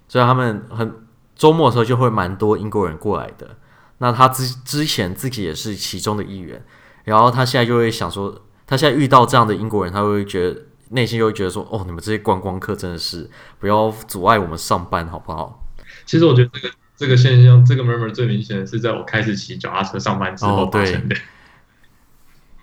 [0.10, 0.94] 所以他们很
[1.34, 3.56] 周末的时候就会蛮多英国人过来的。
[4.00, 6.62] 那他之之前自己也是其中的一员，
[7.06, 10.64] 然后他现在就会想说，他现在遇到这样的英国人，他会觉得。
[10.90, 15.64] 内心又会觉得说：“哦，你们这些观光客真的是不要阻碍我们上班，好不好？”
[16.06, 21.16] 其实我觉得这个这个现象，这个 murmur 最明显的是在我开始骑脚踏车上班之后发生的。
[21.16, 21.20] 哦，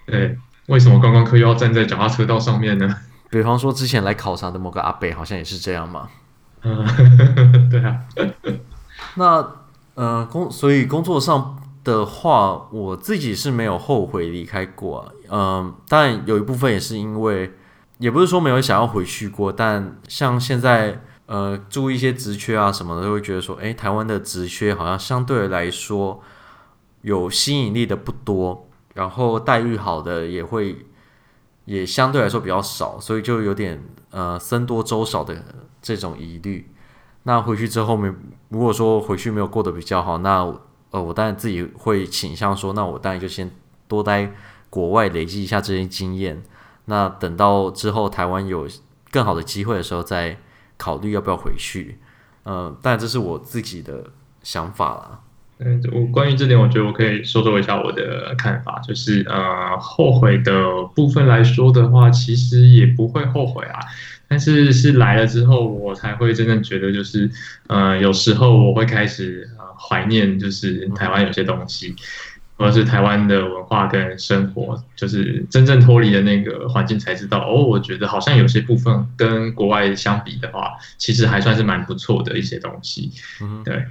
[0.07, 0.19] 对。
[0.29, 2.97] 对，为什么观光客又要站在脚踏车道上面呢？
[3.31, 6.09] 比方说，之前来考察的某个阿北，好像也是这样嘛。
[6.63, 6.85] 嗯，
[7.71, 8.01] 对啊。
[9.15, 9.53] 那
[9.95, 15.13] 呃，工所以工作上的话，我自己是没有后悔离开过啊。
[15.29, 17.53] 嗯、呃，当然有一部分也是因为。
[17.99, 26.23] 也不是说没有想要回去过，但像现在，呃，注意一些职缺啊什么的，都会觉得说，诶，台湾的职缺好像相对来说
[27.01, 30.87] 有吸引力的不多，然后待遇好的也会
[31.65, 35.35] 也相对来说比较少，所以就有点呃僧多粥少的
[35.81, 36.71] 这种疑虑。
[37.23, 38.13] 那回去之后没，
[38.51, 40.45] 如果说回去没有过得比较好，那
[40.91, 43.51] 呃我当然自己会倾向说，那我当然就先
[43.89, 44.31] 多待
[44.69, 46.43] 国外累积一下这些经验。
[46.87, 48.67] 那等到之后台湾有
[49.11, 50.39] 更好的机会的时候，再
[50.77, 51.99] 考虑要不要回去。
[52.43, 54.05] 呃，当然这是我自己的
[54.43, 55.21] 想法啦。
[55.59, 63.81] 嗯，我关于这点，我觉得我可以说说一下我的看法，就是呃，后悔的部分来说的话，其实也不会后悔啊。
[64.29, 67.31] 但是是来了之后，我才会真正觉得，就是
[67.69, 71.97] 呃，有时候我会开始呃怀念，就是台湾有些东西。
[72.65, 77.63] 者是台湾的文化跟生活，就是真正脱离了那个环境才知道哦。
[77.63, 83.13] 我觉得好像有些部分跟国外相比的话，其实还算是蛮不错的一些东西。
[83.43, 83.85] 嗯，对。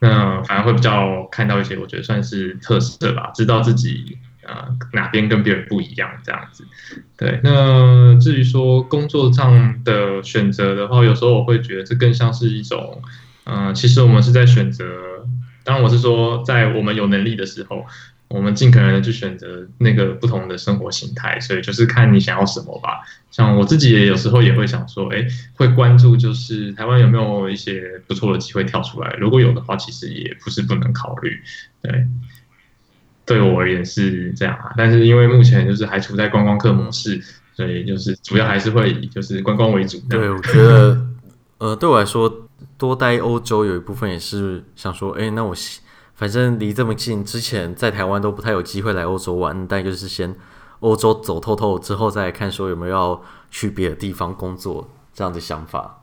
[0.00, 6.66] 那反而会比较看到一些我觉得算是特色吧，知道自己呃哪边跟别人不一样这样子。
[7.16, 7.40] 对。
[7.42, 13.00] 那至于说工作上的选择的话，有时候我会觉得这更像是一种，
[13.44, 14.84] 嗯、呃，其实我们是在选择。
[15.64, 17.84] 当然，我是说，在我们有能力的时候，
[18.28, 21.38] 我们尽可能的去选择那个不同的生活形态。
[21.40, 23.00] 所以就是看你想要什么吧。
[23.30, 29.14] 像我自己也有时候也会想说，哎，会关注就是台湾有没有一些不错的机会跳出来。
[29.18, 31.40] 如果有的话，其实也不是不能考虑。
[31.82, 32.06] 对，
[33.24, 34.72] 对我而言是这样啊。
[34.76, 37.22] 但是因为目前就是还处在观光客模式，
[37.54, 39.98] 所以就是主要还是会以就是观光为主。
[40.10, 41.06] 对，我觉得，
[41.58, 42.48] 呃，对我来说。
[42.76, 45.54] 多待欧洲有一部分也是想说，哎，那我
[46.14, 50.34] 反正离这么近，之前在台湾都不太有机会来欧洲玩，但就是先
[50.80, 55.98] 欧洲走透透之后再看说有没有要去别的地方工作这样的想法。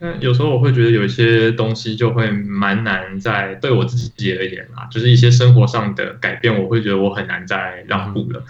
[0.00, 8.42] 那有时候我会觉得有一些东西就会蛮难在对我自己而言啊，就是一些生活上的改变，我会觉得我很难再让步了。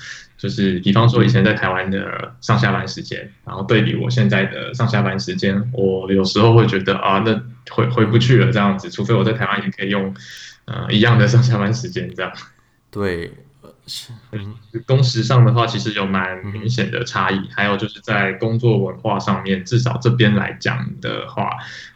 [0.45, 10.15] 嗯就是比方说以前在台湾的上下班时间，然后对比我现在的上下班时间，我有时候会觉得啊，那回回不去了这样子，除非我在台湾也可以用
[10.67, 12.31] 呃一样的上下班时间这样。
[12.91, 13.33] 对，
[14.33, 14.55] 嗯，
[14.87, 21.53] 工时上的话，其实有蛮明显的差异，还有就是在工作文化上面，至少这边来讲的话，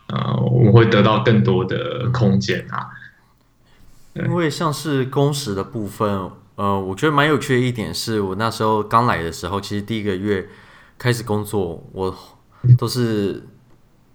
[0.06, 2.88] 呃，我们会得到更多的空间啊。
[4.14, 6.30] 因为像是工时的部分。
[6.59, 10.49] 呃，我觉得蛮有趣的一点是，我那时候刚来的时候，其实第一个月
[10.99, 12.12] 开始工作，我
[12.77, 13.47] 都是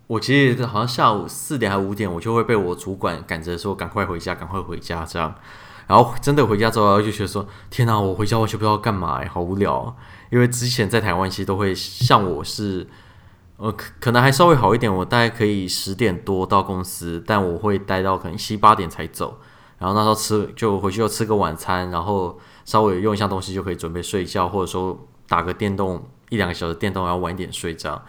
[0.07, 5.33] 我其实好像下午四点还五点，我就会被我主管赶着说赶快回家，赶快回家这样。
[5.87, 9.95] 然后真的回家之后，就觉得说天哪，我回家完全不知道干嘛哎，好无聊。
[10.29, 12.85] 因为之前在台湾其实都会像我是，
[13.55, 19.39] 呃，可可能还稍微好一点，我大概可以十点多到公司，但我会待到可能七八点才走。
[19.83, 28.01] 然后那时候吃就回去就吃个晚餐，然后稍微用一下东西就可以准备睡觉，或者说打个电动一两个小时电动，然后晚一点睡觉。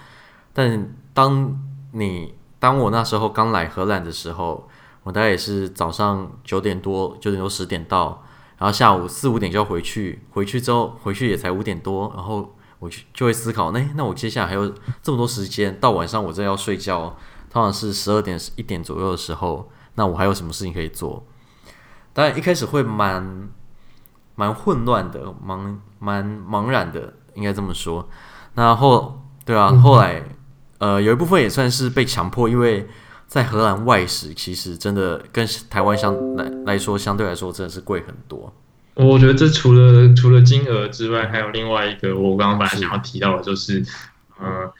[0.52, 1.60] 但当
[1.90, 4.68] 你当我那时候刚来荷兰的时候，
[5.02, 8.22] 我大概也是早上九点多九点多十点到，
[8.56, 17.16] 然后下午四五点就要回去，回去之后回去也才五点多，然后我就就会思考，那那我接下来还有这么多时间，到晚上我真要睡觉，
[17.50, 21.26] 通常是十二点一点左右的时候，那我还有什么事情可以做？
[22.14, 23.50] 当然一开始会蛮
[24.34, 28.08] 蛮混乱的，蛮蛮茫然的，应该这么说。
[28.54, 30.22] 那后对啊，后来
[30.78, 32.88] 呃有一部分也算是被强迫，因为
[33.26, 38.54] 在荷兰外食其实真的跟台湾相来来说，相对来说真的是贵很多。
[38.94, 43.84] 我觉得这除了除了金额之外，还有另外一个我刚刚本来想要提到的，就是
[44.38, 44.72] 呃，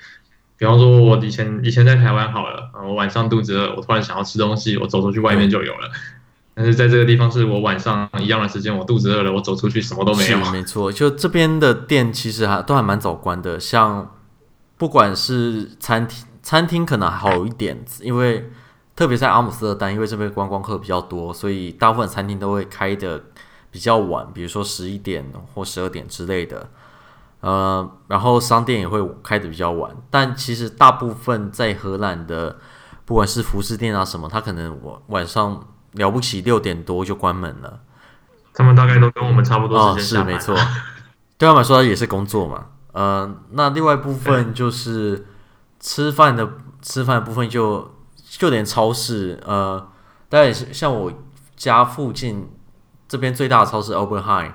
[0.57, 5.91] 比方说我以前以前在台湾好了，我晚上肚子饿，我突然想要吃东西，我走出去外面就有了。
[6.57, 10.39] 但是在这个地方，是我晚上一样的时间，我肚子饿了，我走出去什么都没有。
[10.53, 14.15] 没错，就这边的店其实还都还蛮早关的，像
[14.77, 18.49] 不管是餐厅，餐厅可能还好一点，因为
[18.95, 23.21] 特别在阿姆斯特丹，因为这边观光客比较多，所以大部分餐厅都会开的
[23.73, 26.69] 比较晚，比如说十一点或十二点之类的。
[27.41, 32.59] 呃，然后商店也会开的比较晚，但其实大部分在荷兰的，
[33.05, 35.67] 不管是服饰店啊什么，它可能晚晚上。
[35.95, 37.81] 了不起，六点多就关门了。
[38.53, 40.55] 他们大概都跟我们差不多时间是没错。
[41.37, 42.67] 对他们来说也是工作嘛。
[42.93, 45.27] 呃，那另外一部分就是
[45.81, 46.49] 吃饭的，
[46.81, 49.89] 吃饭的部分就就连超市，呃，
[50.29, 51.13] 大概是像我
[51.57, 52.49] 家附近
[53.09, 54.53] 这边最大的超市 Oberheim，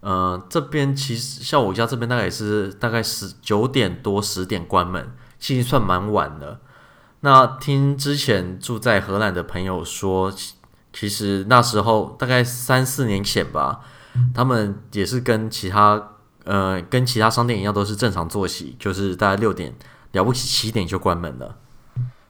[0.00, 6.60] 呃，这边其实像我家这边大概也是大概十九点多十点关门，其实算蛮晚的。
[7.24, 10.32] 那听之前住在荷兰的朋友说，
[10.92, 13.80] 其实那时候大概三四年前吧，
[14.34, 19.72] 他们也是跟其他呃跟其他商店一样，都是正常作息，就是大概六点
[20.10, 21.58] 了不起七点就关门了。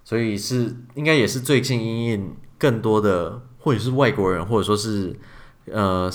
[0.04, 5.18] 所以是应该也是最近因应更多的或者是外国人，或者说是
[5.70, 6.10] 呃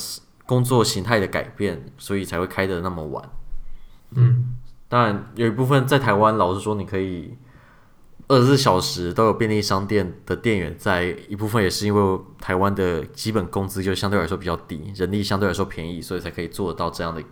[0.46, 3.28] 工作形态的改变，所以才会开的那么晚。
[4.12, 4.56] 嗯，
[4.88, 7.36] 当然有一部分在台湾，老实说你可以。
[8.30, 17.24] 二十四小时都有便利商店的店员在，一部分也是因为台湾的基本工资就相对来说比较低，人力相对来说便宜，所以才可以做得到这样的，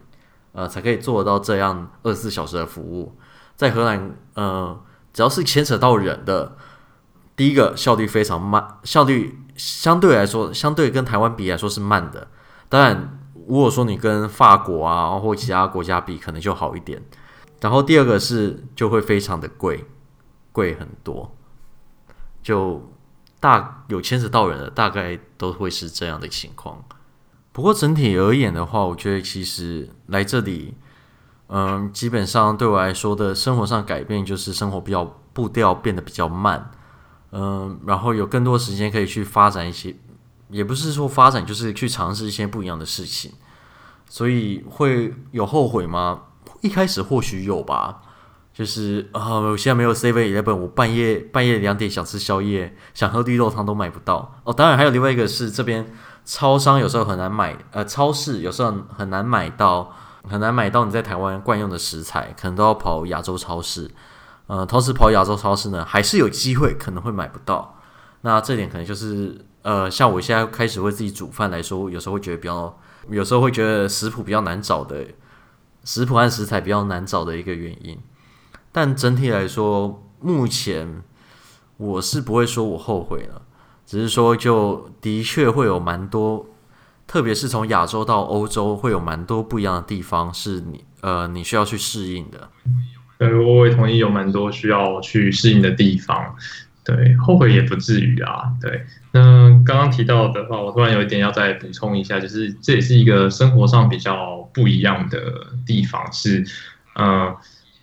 [0.53, 3.17] 呃，才可以做得到这样二十四小时的服务。
[3.57, 4.79] 在荷兰，呃，
[5.11, 6.55] 只要是牵扯到人的，
[7.35, 12.29] 第一个效率非常慢，效率相对来说，相对跟台湾比来说是慢的。
[12.69, 17.03] 当然，如果说你跟法国啊或其他国家比，可能就好一点。
[17.59, 19.83] 然后第二个是就会非常的贵。
[20.55, 21.35] 贵很多，
[22.41, 22.89] 就
[23.41, 26.81] 大有牵扯到人的，大概都会是这样的情况。
[27.51, 30.75] 不过整体而言的话，我觉得其实来这里，
[31.47, 35.03] 嗯，基本上对我来说的生活上改变，就是生活比较
[35.33, 36.71] 步调变得比较慢，
[37.33, 39.93] 嗯，然后有更多时间可以去发展一些，
[40.49, 43.33] 也不是说发展，就是去尝试一些不一样的事情。
[44.07, 46.23] 所以会有后悔吗？
[46.61, 48.01] 一开始或许有吧。
[48.55, 54.53] 就是啊，我现在没有 Seven Eleven，我半夜半夜两点想吃宵夜，想喝绿豆汤都买不到哦。
[54.53, 55.85] 当然还有另外一个是这边
[56.23, 59.93] 超商有时候很难买，呃，超市有时候很难买到，
[60.23, 63.91] 很难买到你在台湾惯用的食材，可能都要跑亚洲超市。
[64.47, 67.77] 呃，同时跑亚洲超市呢，还是有机会可能会买不到。
[68.21, 72.79] 那这点可能就是呃，像我现在开始为自己煮饭来说，有时候会觉得比较，
[73.09, 75.05] 有时候会觉得食谱比较难找的，
[75.83, 77.99] 食谱和食材比较难找的一个原因。
[78.77, 81.01] 但整体来说，目前
[81.77, 83.41] 我是不会说我后悔了，
[83.85, 86.45] 只是说就的确会有蛮多，
[87.07, 92.49] 特别是从亚洲到欧洲会有蛮多不一样的地方，是你呃你需要去适应的。
[93.17, 96.35] 对，我也同意有蛮多需要去适应的地方。
[96.83, 98.51] 对，后悔也不至于啊。
[98.61, 106.45] 对，那刚刚提到的话，我突然有一点要再补充一下，就是这也是一个生活上比较不一样的地方，是
[106.95, 107.33] 呃。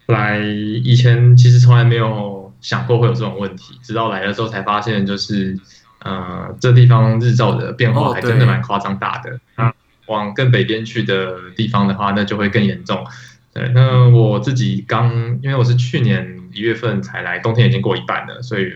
[0.07, 5.57] 来以前其实从来没有想过会有这种问题，直到来了之后才发现，就是
[6.01, 9.39] 呃，这地方日照的变化还真的蛮夸张大的。
[9.57, 9.73] 那、哦、
[10.07, 13.07] 往更北边去的地方的话，那就会更严重。
[13.55, 18.73] 对，那我自己刚因为我是去年一月份才来，冬天已经过一半了，所以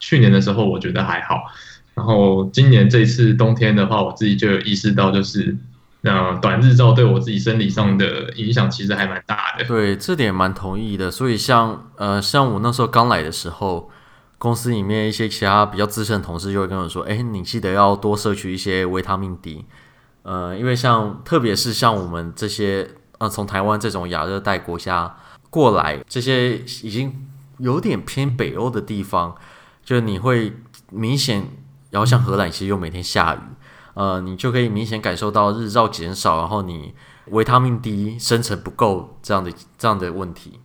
[0.00, 1.42] 去年的时候我觉得还好。
[1.94, 5.56] 然后今年这一次冬天的话，我自己就有意识到就是。
[6.02, 9.64] 那短日照对我自己生理上的影响其实还蛮大的。
[9.64, 11.10] 对，这点蛮同意的。
[11.10, 13.90] 所以像呃，像我那时候刚来的时候，
[14.38, 19.64] 公司里面一些其他比较资深的同事就会跟我说：“哎，你记得要多摄取一些维他命 D。”
[20.22, 22.88] 呃，因为像特别是像我们这些
[23.18, 25.16] 呃从台湾这种亚热带国家
[25.50, 27.26] 过来，这些已经
[27.58, 29.34] 有点偏北欧的地方，
[29.84, 30.52] 就你会
[30.90, 31.48] 明显，
[31.90, 33.38] 然后像荷兰其实又每天下雨。
[33.98, 36.94] 呃，你就可以明显感受到日照减少，然后你
[37.30, 40.60] 维他命 D 生成不够这样的这样的问题，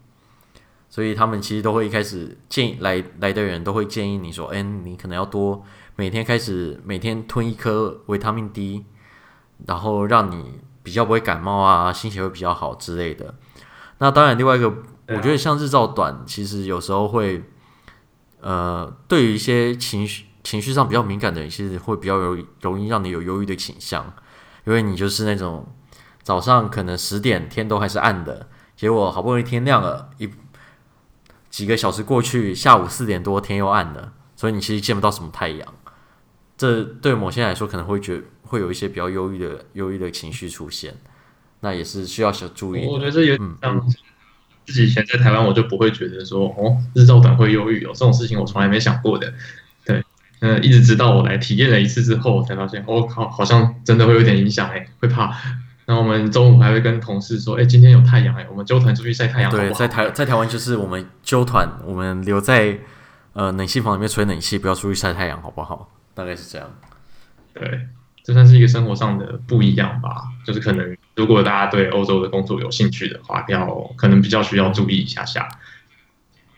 [0.88, 5.64] 所以他们其实都会一开始建议来来的人都会建议你说，哎，你可能要多
[5.96, 8.86] 每天开始每天吞一颗维他命 D，
[9.66, 13.34] 然后让你比较不会感冒啊，心情会比较好之类的。
[13.98, 14.72] 那当然，另外一个
[15.08, 17.42] 我觉得像日照短，其实有时候会，
[18.42, 20.26] 呃，对于一些情绪。
[20.44, 24.14] 情绪上比较敏感的人，其实会比较容容易让你有忧郁的倾向，
[24.66, 25.66] 因为你就是那种
[26.22, 30.30] 早上可能十点天都还是暗的，结果好不容易天亮了，一
[31.50, 35.74] 几个小时过去，下午四点多天又暗了，所以你其实见不到什么太阳。
[36.58, 40.96] 这对某些人来说可能会觉会有一些比较忧郁的忧郁的情绪出现，
[41.62, 42.86] 那也是需要小注意。
[42.86, 43.90] 我觉得这有点像
[44.66, 49.34] 自己以前在台湾，我就不会觉得说哦，日照短会忧郁哦，这种事情我从来没想过的。
[50.46, 55.34] 嗯，一直直到我来体验了一次之后，我才发现，我、哦、靠，好像真的会有点影响哎，会怕。
[55.86, 59.50] 那我们中午还会跟同事说，哎，今天有太阳哎，我们揪团出去晒太阳？
[59.50, 62.78] 对，在台在台湾就是我们揪团，我们留在
[63.32, 65.90] 呃冷气房里面吹冷气，不要出去晒太阳，好不好？
[66.14, 66.70] 大概是这样。
[67.54, 67.88] 对，
[68.22, 70.24] 这算是一个生活上的不一样吧。
[70.46, 73.66] 就是可能如果大家对欧洲的工作有兴趣的话，要
[73.96, 75.48] 可能比较需要注意一下下。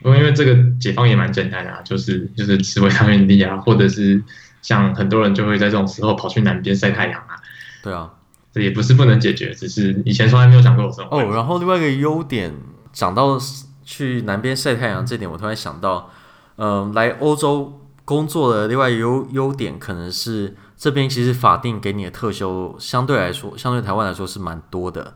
[0.02, 4.22] 因为这个解放也蛮简单的啊，就是就是吃维他命 D 啊， 或者是
[4.62, 7.36] 像很多人就会在这种时候跑去南边晒太阳啊。
[7.82, 8.10] 对啊，
[8.52, 11.08] 这也不是不能解决，只是以前从来没有想过有这种。
[11.10, 12.54] 哦，然后另外一个优点，
[12.92, 13.38] 讲到
[13.84, 16.10] 去南边晒太阳这点，我突然想到，
[16.56, 25.14] 嗯、呃，来欧洲工作的另外优优点可能是这边其实法定给你的特休相对来说，相对台湾来说是蛮多的。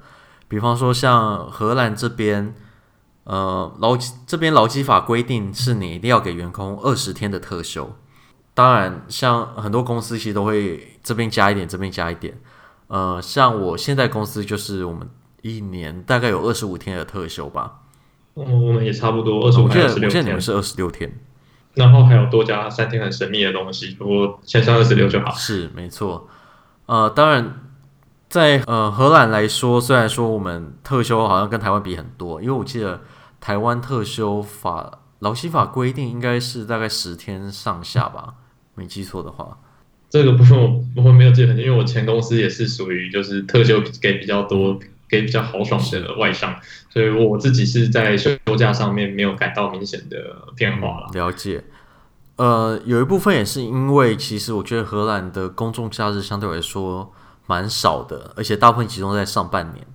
[0.49, 2.55] 比方说像荷兰这边，
[3.31, 7.95] 呃，劳这边劳基法规定是你一定要给员工二十天的特休。
[8.55, 12.37] 当然，像很多公司其实都会这边加一点，这边加一点。
[12.89, 15.09] 呃，像我现在公司就是我们
[15.43, 17.83] 一年大概有二十五天的特休吧。
[18.35, 20.09] 我们也差不多二十五天，十六天。
[20.09, 21.17] 我现在你们是二十六天，
[21.75, 25.31] 然后还有多加三天很神秘的东西，不过先算二十六就好。
[25.35, 26.29] 是没错。
[26.87, 27.61] 呃，当然，
[28.29, 33.01] 在呃荷兰来说，虽然说我们特休好像跟台湾比很多，因为我记得
[33.41, 38.35] 台湾特休法劳基法规定应该是大概十天上下吧，
[38.75, 39.59] 没记错的话。
[40.09, 44.77] 这个部分我我没有记得，因为我前公司也是属于就是特休给比较多，
[45.09, 46.55] 给比较豪爽的外商，
[46.89, 50.17] 所以我自己是在休假上面没有感到明显的
[50.57, 51.11] 变化了。
[51.15, 51.63] 了解，
[52.37, 57.13] 呃，有一部分也是因为其实我觉得荷兰的公众假日相对来说
[57.47, 59.87] 蛮少的，而且大部分集中在上半年，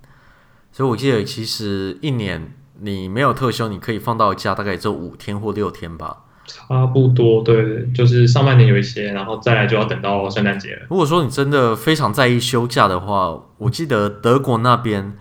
[0.72, 6.18] 所以我记得其实一年你没有特休，你可以放到假大概只有五天或六天吧。
[6.46, 10.86] 差不多，对，就是上半年有一些，然后再来就要等到圣诞节了。
[10.88, 15.16] 如果说你真的非常在意休假的话，我记得德国那边，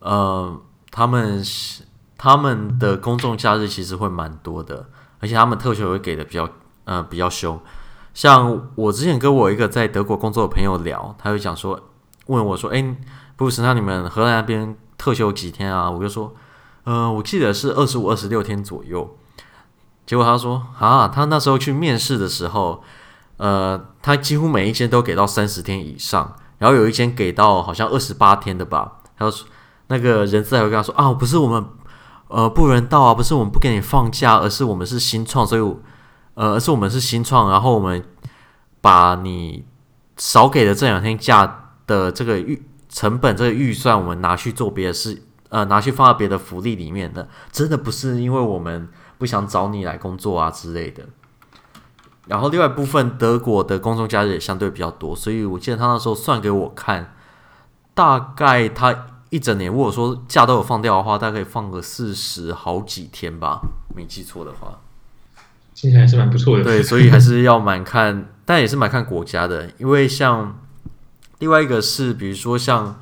[0.00, 1.40] 呃，他们
[2.18, 4.86] 他们的公众假日其实会蛮多的，
[5.20, 6.48] 而且他们特休也会给的比较，
[6.86, 7.60] 呃，比较凶。
[8.12, 11.78] 像我之前跟我一个在德国工作的朋友聊，他就讲说，
[12.26, 12.82] 问我说，哎，
[13.36, 15.88] 布鲁斯，那你们荷兰那边特休几天啊？
[15.88, 16.34] 我就说，
[16.84, 19.16] 呃，我记得是二十五、二十六天左右。
[20.06, 22.82] 结果他说啊，他那时候去面试的时候，
[23.38, 28.98] 呃，他几乎每一间都给到三十天以上，然后有一间给到好像二十八天的吧。
[29.16, 29.46] 他说
[29.86, 31.64] 那个人资还会跟他说啊，不是我们
[32.28, 35.76] 呃不人道啊，不是我们不给你放假，而是我们是新创，所以
[36.34, 38.04] 呃，而是我们是新创，然后我们
[38.82, 39.64] 把你
[40.18, 45.22] 少给的这两天假的这个预成本这个预算，我们拿去做别的事，
[45.54, 48.88] 呃，拿去放在别的福利里面的，真的不是因为我们。
[49.16, 51.04] 不想找你来工作啊之类的。
[52.26, 57.14] 然后另外一部分，德国的公众假日也相对比较多，所以我记得他那时候算给我看，
[57.94, 63.60] 大概他一整年如果说假都有放掉的话，大概可以放个四十好几天吧，
[63.94, 64.80] 没记错的话。
[65.74, 66.64] 听起来还是蛮不错的。
[66.64, 70.58] 对，所以还是要蛮看，但也是蛮看国家的，因为像
[71.38, 73.00] 另外一个是，比如说像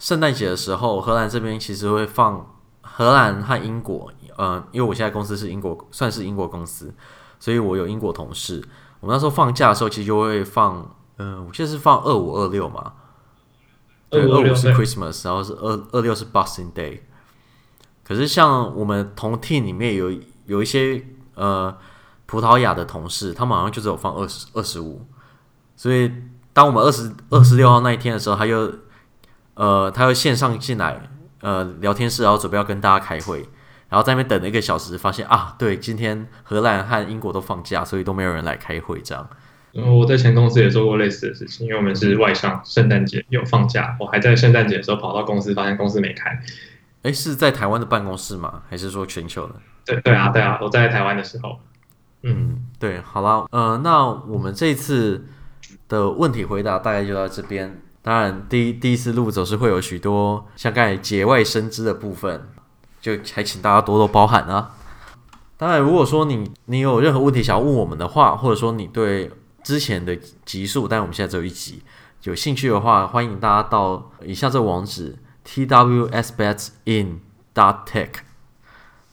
[0.00, 4.10] 圣诞节的时候，荷兰这边其实会放荷兰和英国。
[4.38, 6.92] 嗯，因为我现在公司是英国，算是英国公司，
[7.38, 8.64] 所以我有英国同事。
[9.00, 12.94] 我们那时候放假的时候，其实就会放，嗯，我记得是放二五二六嘛。
[14.08, 17.00] 对，二五是 Christmas，然后是二二六是 Boxing Day。
[18.02, 20.10] 可是像我们同 team 里面有
[20.46, 21.76] 有一些呃
[22.24, 25.06] 葡萄牙的同事，他们好像就只有放二十二十五。
[25.76, 26.10] 所以
[26.54, 28.72] 当我们二十二十六号那一天的时候，他又
[29.54, 31.00] 呃他会线上进来
[31.40, 33.48] 呃聊天室，然后准备要跟大家开会。
[33.88, 39.28] 然后在那边等了一个小时，发现啊，对，今天荷兰和英国都放假，所以都没有人来开会，这样。
[39.74, 46.40] 嗯，我在前公司也做过类似的事情，因为我们是外商，圣诞节有放假，我还在圣诞节的时候跑到公司，发现公司没开。
[47.02, 48.62] 诶，是在台湾的办公室吗？
[48.70, 49.54] 还是说全球的？
[49.84, 51.58] 对对啊，对啊，我在台湾的时候。
[52.22, 55.26] 嗯，对，好了，呃，那我们这次
[55.88, 57.80] 的问题回答大概就到这边。
[58.02, 62.48] 当然，第一第一次录总是会有许多像刚才节外生枝的部分。
[63.00, 64.72] 就还请大家多多包涵啊！
[65.56, 69.30] 当然，如果说你你有任何问题想要问我们的话，或者说你对
[69.62, 71.82] 之前的集数，但我们现在只有一集，
[72.24, 77.20] 有兴趣的话，欢迎大家到以下这个网址 t w s b e t s i n
[77.54, 78.20] d o t t e c h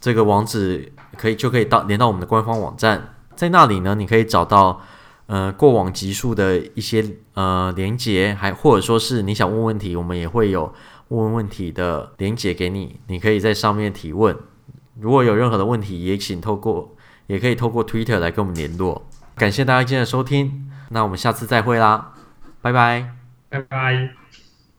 [0.02, 4.82] 这个网址可以就可以到连到我们的官方网站，在那里呢，你可以找到
[5.28, 7.06] 呃过往集数的一些
[7.36, 10.74] 呃连接，还或者说是你想问问题，我们也会有。
[11.10, 14.36] 问问题的连接给你，你可以在上面提问。
[15.00, 16.98] 如果有任何的问题，也请透过，
[17.28, 19.08] 也可以透过 Twitter 来跟我们联络。
[19.38, 22.14] 感谢大家今天的收听，那我们下次再会啦，
[22.62, 23.14] 拜拜，
[23.48, 24.27] 拜拜。